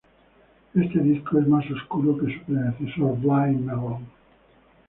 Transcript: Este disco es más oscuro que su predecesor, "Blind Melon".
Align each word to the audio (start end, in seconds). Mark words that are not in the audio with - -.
Este 0.73 0.97
disco 0.99 1.37
es 1.37 1.47
más 1.47 1.63
oscuro 1.69 2.17
que 2.17 2.33
su 2.33 2.39
predecesor, 2.45 3.19
"Blind 3.19 3.63
Melon". 3.63 4.03